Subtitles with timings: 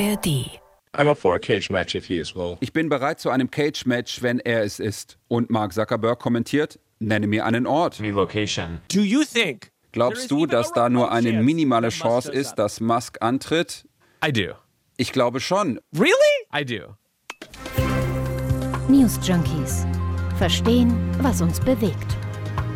[0.00, 0.50] ARD.
[0.94, 2.56] I'm up for a cage match if he is well.
[2.60, 5.18] Ich bin bereit zu einem Cage-Match, wenn er es ist.
[5.28, 8.00] Und Mark Zuckerberg kommentiert, nenne mir einen Ort.
[8.00, 8.80] relocation.
[8.92, 9.70] Do you think?
[9.92, 13.84] Glaubst du, dass da nur eine minimale Chance ist, dass Musk antritt?
[14.24, 14.54] I do.
[14.96, 15.80] Ich glaube schon.
[15.94, 16.14] Really?
[16.54, 16.96] I do.
[18.88, 19.86] News Junkies.
[20.38, 22.16] Verstehen, was uns bewegt.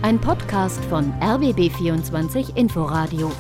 [0.03, 3.33] Ein Podcast von RBB24 Inforadio.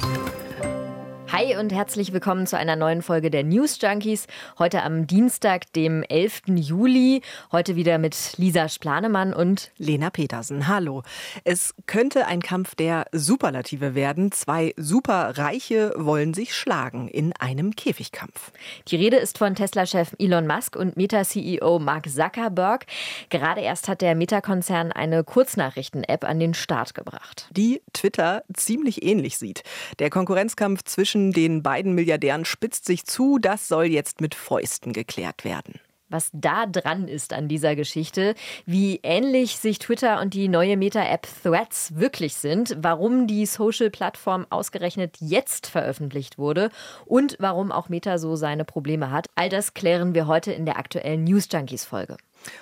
[1.37, 4.29] Hi und herzlich willkommen zu einer neuen Folge der News Junkies.
[4.57, 6.43] Heute am Dienstag, dem 11.
[6.47, 7.23] Juli.
[7.51, 11.03] Heute wieder mit Lisa Splanemann und Lena Petersen, hallo.
[11.43, 14.31] Es könnte ein Kampf der Superlative werden.
[14.31, 18.53] Zwei Superreiche wollen sich schlagen in einem Käfigkampf.
[18.87, 22.87] die Rede ist von Tesla-Chef Elon Musk und Meta-CEO Mark Zuckerberg.
[23.31, 27.49] Gerade erst hat der Meta-Konzern eine Kurznachrichten-App an den Start gebracht.
[27.51, 29.65] Die Twitter ziemlich ähnlich sieht.
[29.99, 33.39] Der Konkurrenzkampf zwischen den beiden Milliardären spitzt sich zu.
[33.39, 35.81] Das soll jetzt mit Fäusten geklärt werden.
[36.15, 38.35] was da dran ist an dieser Geschichte,
[38.67, 45.17] wie ähnlich sich Twitter und die neue Meta-App Threads wirklich sind, warum die Social-Plattform ausgerechnet
[45.21, 46.71] jetzt veröffentlicht wurde
[47.05, 49.27] und warum auch Meta so seine Probleme hat.
[49.35, 52.17] All das klären wir heute in der aktuellen News Junkies-Folge.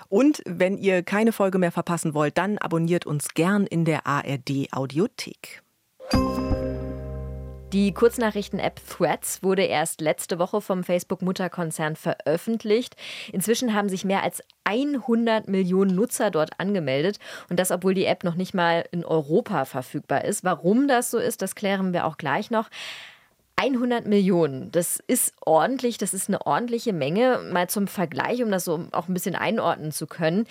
[0.08, 4.68] Und wenn ihr keine Folge mehr verpassen wollt, dann abonniert uns gern in der ARD
[4.72, 5.62] Audiothek.
[7.72, 12.96] Die Kurznachrichten-App Threads wurde erst letzte Woche vom Facebook-Mutterkonzern veröffentlicht.
[13.32, 18.24] Inzwischen haben sich mehr als 100 Millionen Nutzer dort angemeldet und das, obwohl die App
[18.24, 20.44] noch nicht mal in Europa verfügbar ist.
[20.44, 22.68] Warum das so ist, das klären wir auch gleich noch.
[23.56, 27.38] 100 Millionen, das ist ordentlich, das ist eine ordentliche Menge.
[27.52, 30.46] Mal zum Vergleich, um das so auch ein bisschen einordnen zu können.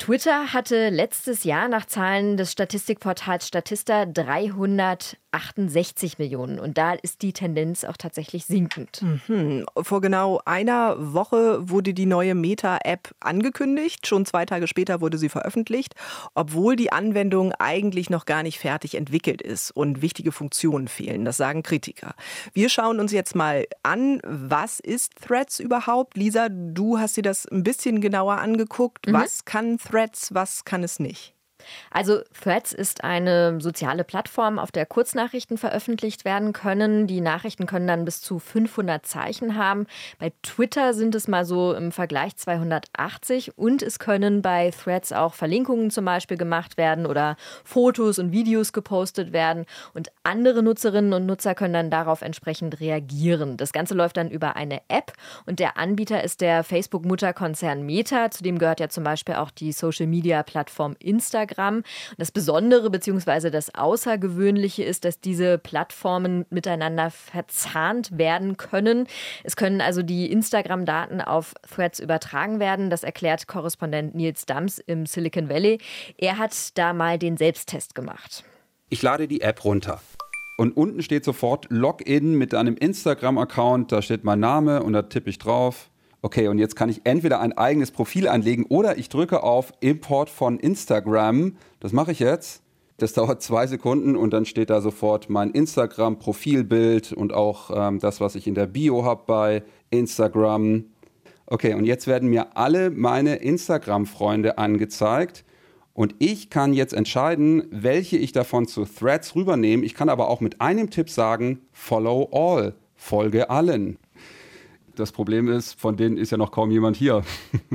[0.00, 6.58] Twitter hatte letztes Jahr nach Zahlen des Statistikportals Statista 368 Millionen.
[6.58, 9.04] Und da ist die Tendenz auch tatsächlich sinkend.
[9.26, 9.66] Hm.
[9.76, 14.06] Vor genau einer Woche wurde die neue Meta-App angekündigt.
[14.06, 15.94] Schon zwei Tage später wurde sie veröffentlicht,
[16.34, 21.26] obwohl die Anwendung eigentlich noch gar nicht fertig entwickelt ist und wichtige Funktionen fehlen.
[21.26, 22.14] Das sagen Kritiker.
[22.54, 26.16] Wir schauen uns jetzt mal an, was ist Threads überhaupt?
[26.16, 29.12] Lisa, du hast dir das ein bisschen genauer angeguckt.
[29.12, 29.89] Was kann Threads,
[30.34, 31.34] was kann es nicht?
[31.90, 37.06] Also Threads ist eine soziale Plattform, auf der Kurznachrichten veröffentlicht werden können.
[37.06, 39.86] Die Nachrichten können dann bis zu 500 Zeichen haben.
[40.18, 45.34] Bei Twitter sind es mal so im Vergleich 280 und es können bei Threads auch
[45.34, 51.26] Verlinkungen zum Beispiel gemacht werden oder Fotos und Videos gepostet werden und andere Nutzerinnen und
[51.26, 53.56] Nutzer können dann darauf entsprechend reagieren.
[53.56, 55.12] Das Ganze läuft dann über eine App
[55.46, 58.30] und der Anbieter ist der Facebook-Mutterkonzern Meta.
[58.30, 61.49] Zudem gehört ja zum Beispiel auch die Social-Media-Plattform Instagram.
[61.58, 61.84] Und
[62.18, 63.50] das Besondere bzw.
[63.50, 69.06] das Außergewöhnliche ist, dass diese Plattformen miteinander verzahnt werden können.
[69.44, 72.90] Es können also die Instagram-Daten auf Threads übertragen werden.
[72.90, 75.78] Das erklärt Korrespondent Nils Dams im Silicon Valley.
[76.18, 78.44] Er hat da mal den Selbsttest gemacht.
[78.88, 80.00] Ich lade die App runter.
[80.56, 83.92] Und unten steht sofort Login mit einem Instagram-Account.
[83.92, 85.89] Da steht mein Name und da tippe ich drauf.
[86.22, 90.28] Okay, und jetzt kann ich entweder ein eigenes Profil anlegen oder ich drücke auf Import
[90.28, 91.56] von Instagram.
[91.80, 92.62] Das mache ich jetzt.
[92.98, 98.20] Das dauert zwei Sekunden und dann steht da sofort mein Instagram-Profilbild und auch ähm, das,
[98.20, 100.84] was ich in der Bio habe bei Instagram.
[101.46, 105.44] Okay, und jetzt werden mir alle meine Instagram-Freunde angezeigt.
[105.94, 109.84] Und ich kann jetzt entscheiden, welche ich davon zu Threads rübernehme.
[109.84, 113.98] Ich kann aber auch mit einem Tipp sagen, follow all, folge allen.
[115.00, 117.24] Das Problem ist, von denen ist ja noch kaum jemand hier.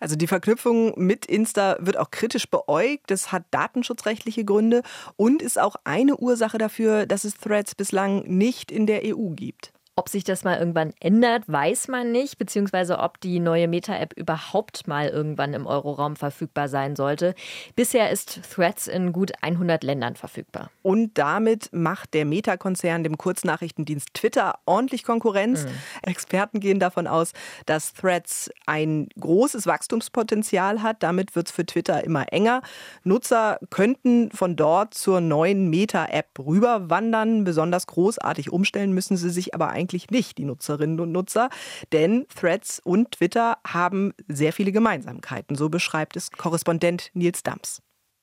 [0.00, 3.10] Also die Verknüpfung mit Insta wird auch kritisch beäugt.
[3.10, 4.82] Das hat datenschutzrechtliche Gründe
[5.16, 9.72] und ist auch eine Ursache dafür, dass es Threads bislang nicht in der EU gibt.
[9.96, 14.88] Ob sich das mal irgendwann ändert, weiß man nicht, beziehungsweise ob die neue Meta-App überhaupt
[14.88, 17.36] mal irgendwann im Euroraum verfügbar sein sollte.
[17.76, 20.72] Bisher ist Threads in gut 100 Ländern verfügbar.
[20.82, 25.64] Und damit macht der Meta-Konzern dem Kurznachrichtendienst Twitter ordentlich Konkurrenz.
[26.02, 27.32] Experten gehen davon aus,
[27.66, 31.04] dass Threads ein großes Wachstumspotenzial hat.
[31.04, 32.62] Damit wird es für Twitter immer enger.
[33.04, 37.44] Nutzer könnten von dort zur neuen Meta-App rüberwandern.
[37.44, 41.50] Besonders großartig umstellen müssen sie sich aber eigentlich nicht, die Nutzerinnen und Nutzer.
[41.92, 45.56] Denn Threads und Twitter haben sehr viele Gemeinsamkeiten.
[45.56, 47.82] So beschreibt es Korrespondent Nils Dams.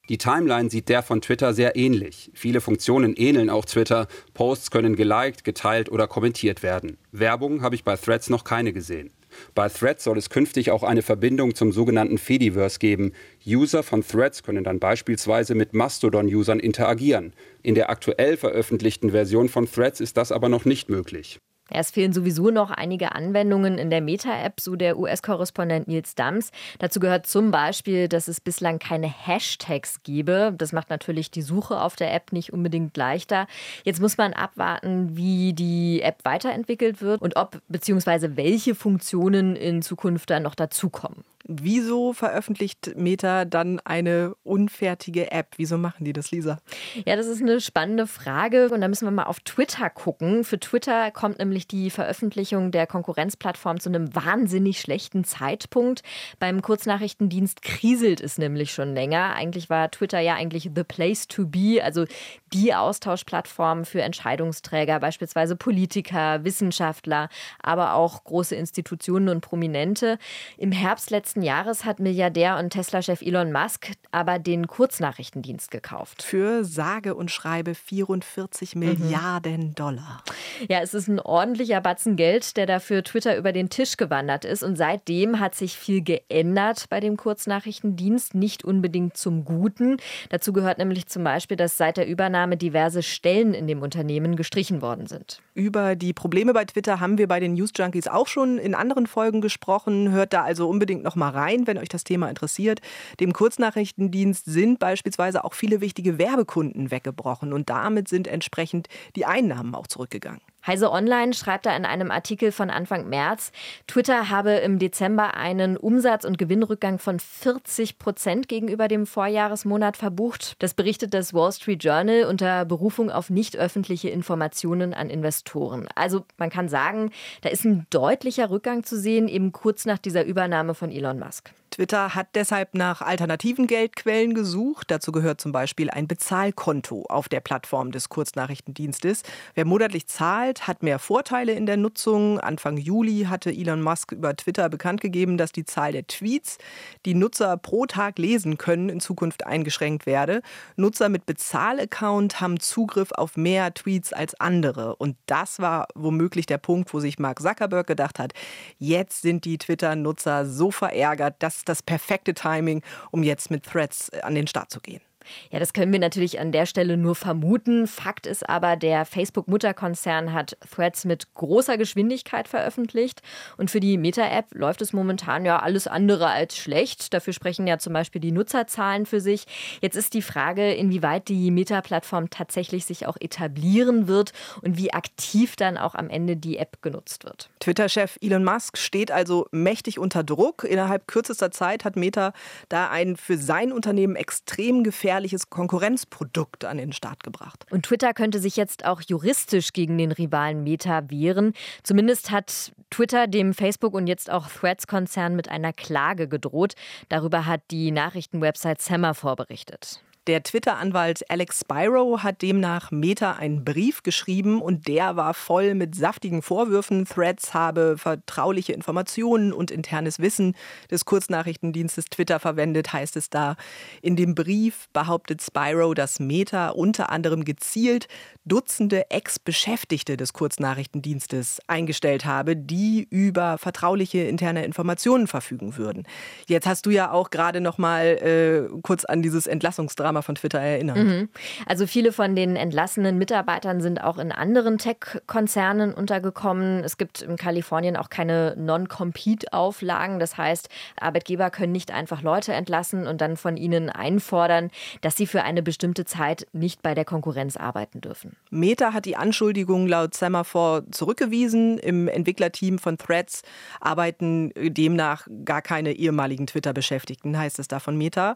[0.10, 2.32] Die Timeline sieht der von Twitter sehr ähnlich.
[2.34, 4.08] Viele Funktionen ähneln auch Twitter.
[4.34, 6.98] Posts können geliked, geteilt oder kommentiert werden.
[7.12, 9.12] Werbung habe ich bei Threads noch keine gesehen.
[9.56, 13.14] Bei Threads soll es künftig auch eine Verbindung zum sogenannten Fediverse geben.
[13.46, 17.34] User von Threads können dann beispielsweise mit Mastodon-Usern interagieren.
[17.64, 21.40] In der aktuell veröffentlichten Version von Threads ist das aber noch nicht möglich.
[21.74, 26.52] Ja, es fehlen sowieso noch einige Anwendungen in der Meta-App, so der US-Korrespondent Nils Dams.
[26.80, 30.54] Dazu gehört zum Beispiel, dass es bislang keine Hashtags gebe.
[30.58, 33.48] Das macht natürlich die Suche auf der App nicht unbedingt leichter.
[33.84, 38.36] Jetzt muss man abwarten, wie die App weiterentwickelt wird und ob bzw.
[38.36, 41.24] welche Funktionen in Zukunft dann noch dazukommen.
[41.48, 45.54] Wieso veröffentlicht Meta dann eine unfertige App?
[45.58, 46.60] Wieso machen die das, Lisa?
[47.06, 50.44] Ja, das ist eine spannende Frage und da müssen wir mal auf Twitter gucken.
[50.44, 56.04] Für Twitter kommt nämlich die Veröffentlichung der Konkurrenzplattform zu einem wahnsinnig schlechten Zeitpunkt.
[56.40, 59.34] Beim Kurznachrichtendienst kriselt es nämlich schon länger.
[59.36, 62.06] Eigentlich war Twitter ja eigentlich the place to be, also
[62.54, 67.30] die Austauschplattform für Entscheidungsträger, beispielsweise Politiker, Wissenschaftler,
[67.62, 70.18] aber auch große Institutionen und Prominente.
[70.58, 76.22] Im Herbst letzten letzten Jahres hat Milliardär und Tesla-Chef Elon Musk aber den Kurznachrichtendienst gekauft.
[76.22, 78.80] Für sage und schreibe 44 mhm.
[78.82, 80.24] Milliarden Dollar.
[80.68, 84.64] Ja, es ist ein ordentlicher Batzen Geld, der dafür Twitter über den Tisch gewandert ist.
[84.64, 89.98] Und seitdem hat sich viel geändert bei dem Kurznachrichtendienst, nicht unbedingt zum Guten.
[90.30, 94.82] Dazu gehört nämlich zum Beispiel, dass seit der Übernahme diverse Stellen in dem Unternehmen gestrichen
[94.82, 95.42] worden sind.
[95.54, 99.08] Über die Probleme bei Twitter haben wir bei den News Junkies auch schon in anderen
[99.08, 100.12] Folgen gesprochen.
[100.12, 102.82] Hört da also unbedingt noch mal rein, wenn euch das Thema interessiert.
[103.20, 109.76] Dem Kurznachrichtendienst sind beispielsweise auch viele wichtige Werbekunden weggebrochen und damit sind entsprechend die Einnahmen
[109.76, 110.42] auch zurückgegangen.
[110.66, 113.52] Heise Online schreibt da in einem Artikel von Anfang März,
[113.88, 120.56] Twitter habe im Dezember einen Umsatz- und Gewinnrückgang von 40 Prozent gegenüber dem Vorjahresmonat verbucht.
[120.60, 125.88] Das berichtet das Wall Street Journal unter Berufung auf nicht öffentliche Informationen an Investoren.
[125.96, 127.12] Also man kann sagen,
[127.42, 131.54] da ist ein deutlicher Rückgang zu sehen, eben kurz nach dieser Übernahme von Elon Musk.
[131.72, 134.92] Twitter hat deshalb nach alternativen Geldquellen gesucht.
[134.92, 139.24] Dazu gehört zum Beispiel ein Bezahlkonto auf der Plattform des Kurznachrichtendienstes.
[139.56, 142.42] Wer monatlich zahlt, hat mehr Vorteile in der Nutzung.
[142.42, 146.58] Anfang Juli hatte Elon Musk über Twitter bekannt gegeben, dass die Zahl der Tweets,
[147.06, 150.42] die Nutzer pro Tag lesen können, in Zukunft eingeschränkt werde.
[150.76, 154.98] Nutzer mit Bezahlaccount haben Zugriff auf mehr Tweets als andere.
[154.98, 158.34] Und das war womöglich der Punkt, wo sich Mark Zuckerberg gedacht hat,
[158.78, 162.82] jetzt sind die Twitter-Nutzer so verärgert, dass das perfekte Timing,
[163.12, 165.02] um jetzt mit Threads äh, an den Start zu gehen.
[165.52, 167.88] Ja, das können wir natürlich an der Stelle nur vermuten.
[167.88, 173.22] Fakt ist aber, der Facebook-Mutterkonzern hat Threads mit großer Geschwindigkeit veröffentlicht.
[173.58, 177.14] Und für die Meta-App läuft es momentan ja alles andere als schlecht.
[177.14, 179.46] Dafür sprechen ja zum Beispiel die Nutzerzahlen für sich.
[179.82, 185.56] Jetzt ist die Frage, inwieweit die Meta-Plattform tatsächlich sich auch etablieren wird und wie aktiv
[185.56, 187.50] dann auch am Ende die App genutzt wird.
[187.60, 190.64] Twitter-Chef Elon Musk steht also mächtig unter Druck.
[190.64, 192.34] Innerhalb kürzester Zeit hat Meta
[192.70, 197.66] da ein für sein Unternehmen extrem gefährliches gefährliches Konkurrenzprodukt an den Start gebracht.
[197.70, 201.52] Und Twitter könnte sich jetzt auch juristisch gegen den Rivalen Meta wehren.
[201.84, 206.76] Zumindest hat Twitter dem Facebook und jetzt auch Threads-Konzern mit einer Klage gedroht.
[207.10, 210.02] Darüber hat die Nachrichtenwebsite Semaphore berichtet.
[210.28, 215.96] Der Twitter-Anwalt Alex Spiro hat demnach Meta einen Brief geschrieben und der war voll mit
[215.96, 217.06] saftigen Vorwürfen.
[217.06, 220.56] Threads habe vertrauliche Informationen und internes Wissen
[220.92, 223.56] des Kurznachrichtendienstes Twitter verwendet, heißt es da.
[224.04, 228.08] In dem Brief behauptet Spiro, dass Meta unter anderem gezielt
[228.46, 236.04] Dutzende Ex-Beschäftigte des Kurznachrichtendienstes eingestellt habe, die über vertrauliche interne Informationen verfügen würden.
[236.46, 240.36] Jetzt hast du ja auch gerade noch mal äh, kurz an dieses Entlassungsdrama Drama von
[240.36, 241.08] Twitter erinnern.
[241.08, 241.30] Mhm.
[241.66, 246.84] Also viele von den entlassenen Mitarbeitern sind auch in anderen Tech-Konzernen untergekommen.
[246.84, 250.20] Es gibt in Kalifornien auch keine Non-Compete-Auflagen.
[250.20, 250.68] Das heißt,
[251.00, 255.64] Arbeitgeber können nicht einfach Leute entlassen und dann von ihnen einfordern, dass sie für eine
[255.64, 258.36] bestimmte Zeit nicht bei der Konkurrenz arbeiten dürfen.
[258.50, 261.78] Meta hat die Anschuldigungen laut Semaphore zurückgewiesen.
[261.78, 263.44] Im Entwicklerteam von Threads
[263.80, 268.36] arbeiten demnach gar keine ehemaligen Twitter-Beschäftigten, heißt es da von Meta.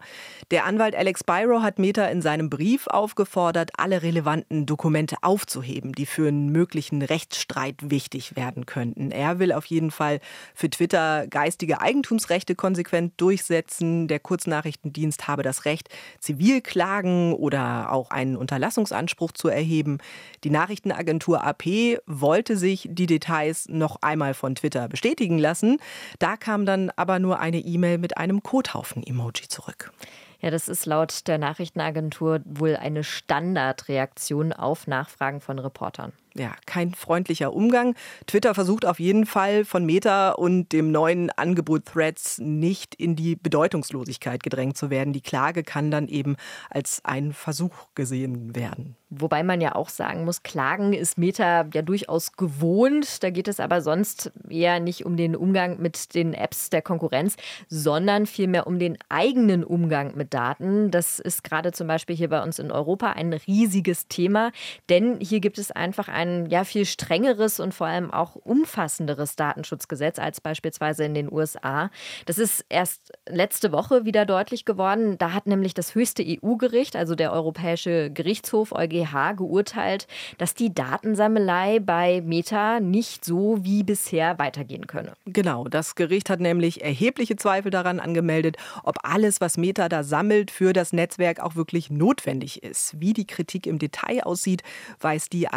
[0.52, 6.06] Der Anwalt Alex Byro hat Meta in seinem Brief aufgefordert, alle relevanten Dokumente aufzuheben, die
[6.06, 9.12] für einen möglichen Rechtsstreit wichtig werden könnten.
[9.12, 10.20] Er will auf jeden Fall
[10.54, 14.08] für Twitter geistige Eigentumsrechte konsequent durchsetzen.
[14.08, 19.98] Der Kurznachrichtendienst habe das Recht, Zivilklagen oder auch einen Unterlassungsanspruch zu erheben.
[20.44, 21.66] Die Nachrichtenagentur AP
[22.06, 25.80] wollte sich die Details noch einmal von Twitter bestätigen lassen.
[26.20, 29.92] Da kam dann aber nur eine E-Mail mit einem Kothaufen-Emoji zurück.
[30.40, 36.14] Ja, das ist laut der Nachrichtenagentur wohl eine Standardreaktion auf Nachfragen von Reportern.
[36.38, 37.96] Ja, kein freundlicher Umgang.
[38.28, 43.38] Twitter versucht auf jeden Fall von Meta und dem neuen Angebot Threads nicht in die
[43.38, 45.14] Bedeutungslosigkeit gedrängt zu werden.
[45.14, 46.36] Die Klage kann dann eben
[46.70, 48.98] als ein Versuch gesehen werden.
[49.12, 53.24] Wobei man ja auch sagen muss, Klagen ist Meta ja durchaus gewohnt.
[53.24, 57.38] Da geht es aber sonst eher nicht um den Umgang mit den Apps der Konkurrenz,
[57.70, 60.92] sondern vielmehr um den eigenen Umgang mit Daten.
[60.92, 64.52] Das ist gerade zum Beispiel hier bei uns in Europa ein riesiges Thema,
[64.90, 70.20] denn hier gibt es einfach ein ja viel strengeres und vor allem auch umfassenderes Datenschutzgesetz
[70.20, 71.90] als beispielsweise in den USA.
[72.26, 75.18] Das ist erst letzte Woche wieder deutlich geworden.
[75.18, 81.80] Da hat nämlich das höchste EU-Gericht, also der Europäische Gerichtshof EuGH, geurteilt, dass die Datensammelei
[81.80, 85.14] bei Meta nicht so wie bisher weitergehen könne.
[85.26, 90.52] Genau, das Gericht hat nämlich erhebliche Zweifel daran angemeldet, ob alles, was Meta da sammelt,
[90.52, 93.00] für das Netzwerk auch wirklich notwendig ist.
[93.00, 94.64] Wie die Kritik im Detail aussieht,
[95.00, 95.48] weiß die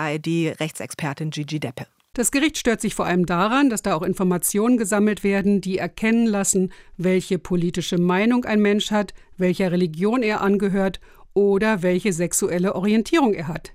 [0.58, 1.86] ARD-Rechtsexpertin Gigi Deppe.
[2.14, 6.26] Das Gericht stört sich vor allem daran, dass da auch Informationen gesammelt werden, die erkennen
[6.26, 11.00] lassen, welche politische Meinung ein Mensch hat, welcher Religion er angehört
[11.32, 13.72] oder welche sexuelle Orientierung er hat.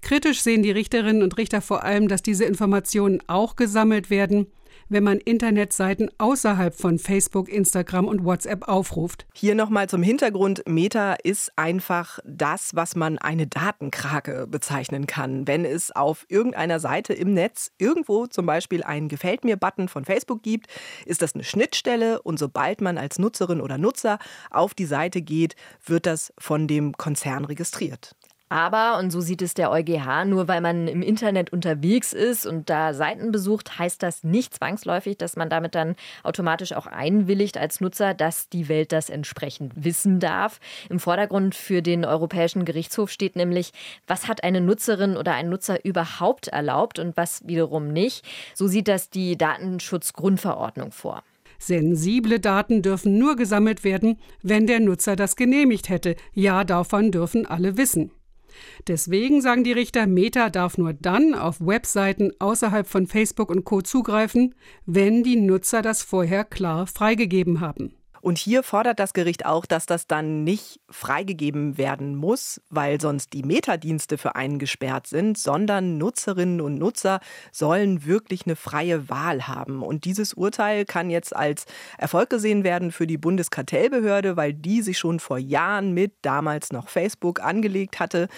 [0.00, 4.46] Kritisch sehen die Richterinnen und Richter vor allem, dass diese Informationen auch gesammelt werden,
[4.92, 9.26] wenn man Internetseiten außerhalb von Facebook, Instagram und WhatsApp aufruft.
[9.32, 10.62] Hier nochmal zum Hintergrund.
[10.66, 15.48] Meta ist einfach das, was man eine Datenkrake bezeichnen kann.
[15.48, 20.42] Wenn es auf irgendeiner Seite im Netz irgendwo zum Beispiel einen Gefällt mir-Button von Facebook
[20.42, 20.66] gibt,
[21.06, 24.18] ist das eine Schnittstelle und sobald man als Nutzerin oder Nutzer
[24.50, 25.56] auf die Seite geht,
[25.86, 28.14] wird das von dem Konzern registriert.
[28.52, 32.68] Aber, und so sieht es der EuGH, nur weil man im Internet unterwegs ist und
[32.68, 37.80] da Seiten besucht, heißt das nicht zwangsläufig, dass man damit dann automatisch auch einwilligt als
[37.80, 40.60] Nutzer, dass die Welt das entsprechend wissen darf.
[40.90, 43.72] Im Vordergrund für den Europäischen Gerichtshof steht nämlich,
[44.06, 48.22] was hat eine Nutzerin oder ein Nutzer überhaupt erlaubt und was wiederum nicht.
[48.54, 51.22] So sieht das die Datenschutzgrundverordnung vor.
[51.58, 56.16] Sensible Daten dürfen nur gesammelt werden, wenn der Nutzer das genehmigt hätte.
[56.34, 58.10] Ja, davon dürfen alle wissen.
[58.86, 63.80] Deswegen sagen die Richter, Meta darf nur dann auf Webseiten außerhalb von Facebook und Co
[63.80, 64.54] zugreifen,
[64.86, 67.94] wenn die Nutzer das vorher klar freigegeben haben.
[68.22, 73.32] Und hier fordert das Gericht auch, dass das dann nicht freigegeben werden muss, weil sonst
[73.32, 77.18] die Metadienste für einen gesperrt sind, sondern Nutzerinnen und Nutzer
[77.50, 79.82] sollen wirklich eine freie Wahl haben.
[79.82, 81.66] Und dieses Urteil kann jetzt als
[81.98, 86.88] Erfolg gesehen werden für die Bundeskartellbehörde, weil die sich schon vor Jahren mit damals noch
[86.88, 88.28] Facebook angelegt hatte.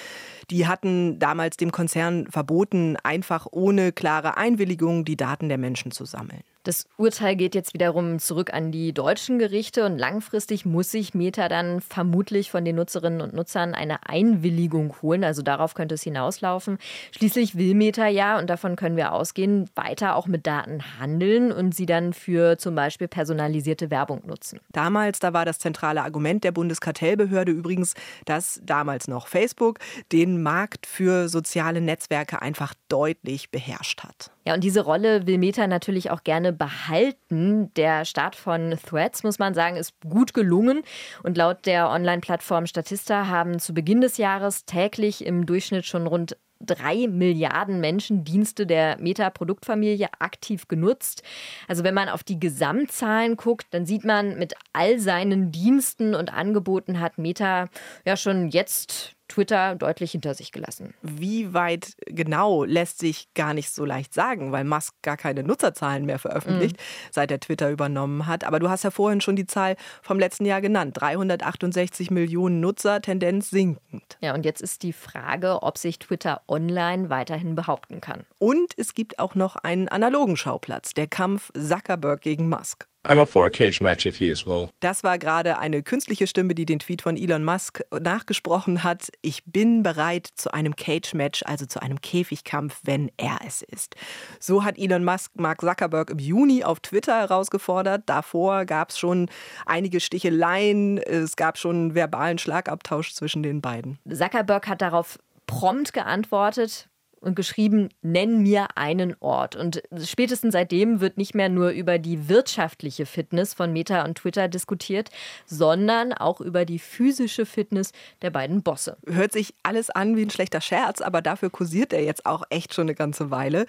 [0.51, 6.07] Die hatten damals dem Konzern verboten, einfach ohne klare Einwilligung die Daten der Menschen zu
[6.07, 6.43] sammeln.
[6.65, 11.51] Das Urteil geht jetzt wiederum zurück an die deutschen Gerichte und langfristig muss sich Meta
[11.51, 15.25] dann vermutlich von den Nutzerinnen und Nutzern eine Einwilligung holen.
[15.25, 16.79] Also darauf könnte es hinauslaufen.
[17.13, 21.75] Schließlich will Meta ja, und davon können wir ausgehen, weiter auch mit Daten handeln und
[21.75, 24.59] sie dann für zum Beispiel personalisierte Werbung nutzen.
[24.73, 27.93] Damals, da war das zentrale Argument der Bundeskartellbehörde übrigens,
[28.25, 29.81] dass damals noch Facebook
[30.13, 34.31] den Markt für soziale Netzwerke einfach deutlich beherrscht hat.
[34.47, 37.73] Ja, und diese Rolle will Meta natürlich auch gerne behalten.
[37.75, 40.83] Der Start von Threads, muss man sagen, ist gut gelungen.
[41.23, 46.37] Und laut der Online-Plattform Statista haben zu Beginn des Jahres täglich im Durchschnitt schon rund
[46.61, 51.23] drei Milliarden Menschen Dienste der Meta-Produktfamilie aktiv genutzt.
[51.69, 56.33] Also wenn man auf die Gesamtzahlen guckt, dann sieht man, mit all seinen Diensten und
[56.33, 57.69] Angeboten hat Meta
[58.05, 60.95] ja schon jetzt Twitter deutlich hinter sich gelassen.
[61.03, 66.05] Wie weit genau lässt sich gar nicht so leicht sagen, weil Musk gar keine Nutzerzahlen
[66.05, 66.83] mehr veröffentlicht, mhm.
[67.11, 68.45] seit er Twitter übernommen hat.
[68.45, 71.01] Aber du hast ja vorhin schon die Zahl vom letzten Jahr genannt.
[71.01, 74.19] 368 Millionen Nutzer, Tendenz sinkend.
[74.21, 78.25] Ja, und jetzt ist die Frage, ob sich Twitter online weiterhin behaupten kann.
[78.39, 82.87] Und es gibt auch noch einen analogen Schauplatz, der Kampf Zuckerberg gegen Musk.
[83.07, 84.71] I'm up for a cage match if he is well.
[84.81, 89.11] Das war gerade eine künstliche Stimme, die den Tweet von Elon Musk nachgesprochen hat.
[89.21, 93.95] Ich bin bereit zu einem Cage-Match, also zu einem Käfigkampf, wenn er es ist.
[94.41, 98.05] So hat Elon Musk Mark Zuckerberg im Juni auf Twitter herausgefordert.
[98.07, 99.29] Davor gab es schon
[99.67, 100.97] einige Sticheleien.
[100.97, 103.99] Es gab schon verbalen Schlagabtausch zwischen den beiden.
[104.11, 106.89] Zuckerberg hat darauf prompt geantwortet,
[107.25, 109.57] und geschrieben, nenn mir einen Ort.
[109.57, 114.49] Und spätestens seitdem wird nicht mehr nur über die wirtschaftliche Fitness von Meta und Twitter
[114.49, 115.11] diskutiert,
[115.47, 118.97] sondern auch über die physische Fitness der beiden Bosse.
[119.07, 122.75] Hört sich alles an wie ein schlechter Scherz, aber dafür kursiert er jetzt auch echt
[122.75, 123.67] schon eine ganze Weile.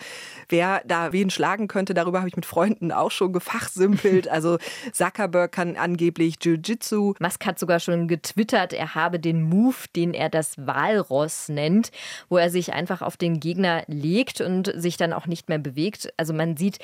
[0.50, 4.28] Wer da wen schlagen könnte, darüber habe ich mit Freunden auch schon gefachsimpelt.
[4.28, 4.58] Also
[4.92, 7.14] Zuckerberg kann angeblich Jiu-Jitsu.
[7.20, 11.92] Musk hat sogar schon getwittert, er habe den Move, den er das Walross nennt,
[12.30, 16.12] wo er sich einfach auf den Gegner legt und sich dann auch nicht mehr bewegt.
[16.18, 16.80] Also man sieht,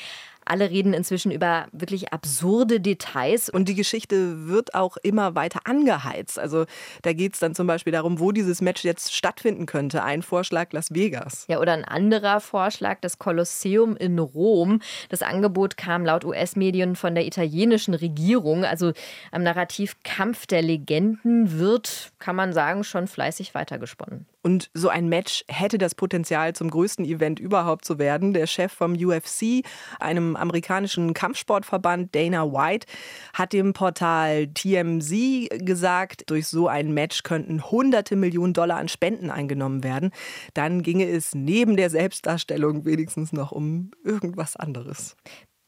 [0.45, 3.49] alle reden inzwischen über wirklich absurde Details.
[3.49, 6.39] Und die Geschichte wird auch immer weiter angeheizt.
[6.39, 6.65] Also
[7.01, 10.03] da geht es dann zum Beispiel darum, wo dieses Match jetzt stattfinden könnte.
[10.03, 11.45] Ein Vorschlag Las Vegas.
[11.47, 14.81] Ja, oder ein anderer Vorschlag, das Kolosseum in Rom.
[15.09, 18.65] Das Angebot kam laut US-Medien von der italienischen Regierung.
[18.65, 18.93] Also
[19.31, 24.25] am Narrativ Kampf der Legenden wird, kann man sagen, schon fleißig weitergesponnen.
[24.43, 28.33] Und so ein Match hätte das Potenzial, zum größten Event überhaupt zu werden.
[28.33, 29.63] Der Chef vom UFC,
[29.99, 32.87] einem amerikanischen Kampfsportverband, Dana White,
[33.33, 39.29] hat dem Portal TMZ gesagt, durch so ein Match könnten hunderte Millionen Dollar an Spenden
[39.29, 40.11] eingenommen werden.
[40.53, 45.15] Dann ginge es neben der Selbstdarstellung wenigstens noch um irgendwas anderes.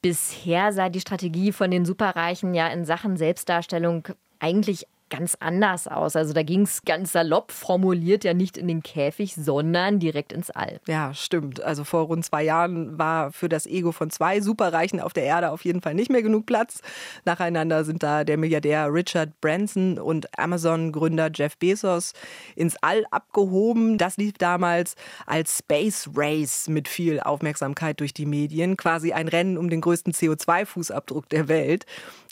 [0.01, 6.15] Bisher sei die Strategie von den Superreichen ja in Sachen Selbstdarstellung eigentlich ganz anders aus.
[6.15, 10.49] Also da ging es ganz salopp formuliert ja nicht in den Käfig, sondern direkt ins
[10.49, 10.79] All.
[10.87, 11.61] Ja, stimmt.
[11.61, 15.51] Also vor rund zwei Jahren war für das Ego von zwei Superreichen auf der Erde
[15.51, 16.81] auf jeden Fall nicht mehr genug Platz.
[17.25, 22.13] Nacheinander sind da der Milliardär Richard Branson und Amazon-Gründer Jeff Bezos
[22.55, 23.99] ins All abgehoben.
[23.99, 24.95] Das lief damals
[25.27, 28.77] als Space Race mit viel Aufmerksamkeit durch die Medien.
[28.77, 31.85] Quasi ein Rennen um den größten CO2-Fußabdruck der Welt.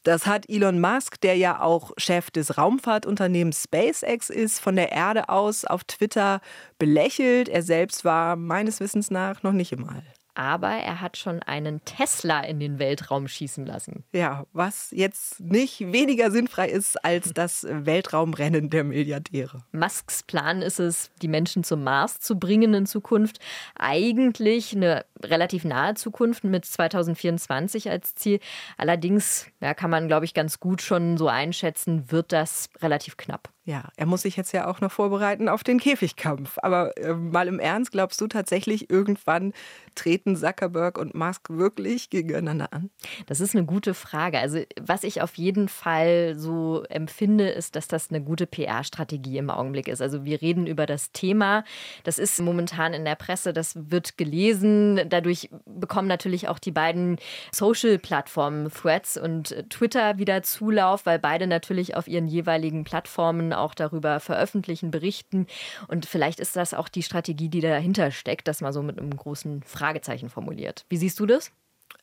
[0.04, 5.30] Das hat Elon Musk, der ja auch Chef des Raumfahrtunternehmens SpaceX ist, von der Erde
[5.30, 6.42] aus auf Twitter
[6.80, 7.50] belächelt.
[7.50, 11.84] Er selbst war meines Wissens nach noch nicht im All aber er hat schon einen
[11.86, 14.04] Tesla in den Weltraum schießen lassen.
[14.14, 19.64] Ja, was jetzt nicht weniger sinnfrei ist als das Weltraumrennen der Milliardäre.
[19.72, 23.40] Musks Plan ist es, die Menschen zum Mars zu bringen in Zukunft.
[23.76, 28.40] Eigentlich eine relativ nahe Zukunft mit 2024 als Ziel.
[28.78, 33.50] Allerdings ja, kann man, glaube ich, ganz gut schon so einschätzen, wird das relativ knapp.
[33.64, 36.58] Ja, er muss sich jetzt ja auch noch vorbereiten auf den Käfigkampf.
[36.64, 39.54] Aber äh, mal im Ernst, glaubst du tatsächlich, irgendwann
[39.94, 42.90] treten Zuckerberg und Musk wirklich gegeneinander an?
[43.28, 44.40] Das ist eine gute Frage.
[44.40, 49.52] Also, was ich auf jeden Fall so empfinde, ist, dass das eine gute PR-Strategie im
[49.52, 50.02] Augenblick ist.
[50.02, 51.64] Also, wir reden über das Thema.
[52.04, 55.02] Das ist momentan in der Presse, das wird gelesen.
[55.08, 57.18] Dadurch bekommen natürlich auch die beiden
[57.52, 64.20] Social-Plattformen Threads und Twitter wieder Zulauf, weil beide natürlich auf ihren jeweiligen Plattformen auch darüber
[64.20, 65.48] veröffentlichen, berichten.
[65.88, 69.16] Und vielleicht ist das auch die Strategie, die dahinter steckt, das mal so mit einem
[69.16, 70.86] großen Fragezeichen formuliert.
[70.90, 71.52] Wie siehst du das?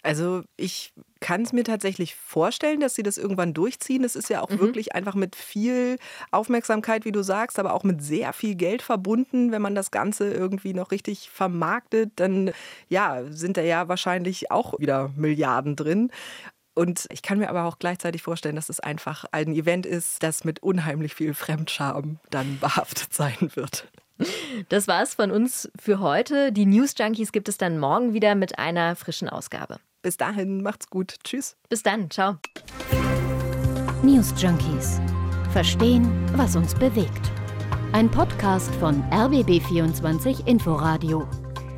[0.03, 4.03] Also ich kann es mir tatsächlich vorstellen, dass sie das irgendwann durchziehen.
[4.03, 4.61] Das ist ja auch mhm.
[4.61, 5.99] wirklich einfach mit viel
[6.31, 9.51] Aufmerksamkeit, wie du sagst, aber auch mit sehr viel Geld verbunden.
[9.51, 12.53] Wenn man das Ganze irgendwie noch richtig vermarktet, dann
[12.89, 16.13] ja, sind da ja wahrscheinlich auch wieder Milliarden drin.
[16.79, 20.45] Und ich kann mir aber auch gleichzeitig vorstellen, dass es einfach ein Event ist, das
[20.45, 23.89] mit unheimlich viel Fremdscham dann behaftet sein wird.
[24.69, 26.53] Das war's von uns für heute.
[26.53, 29.81] Die News Junkies gibt es dann morgen wieder mit einer frischen Ausgabe.
[30.03, 31.17] Bis dahin, macht's gut.
[31.25, 31.57] Tschüss.
[31.69, 32.13] Bis dann.
[32.13, 32.37] Ciao.
[34.05, 35.01] News Junkies.
[35.51, 37.33] Verstehen, was uns bewegt.
[37.91, 41.29] Ein Podcast von RBB24 Inforadio.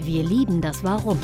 [0.01, 1.19] Wir lieben das Warum.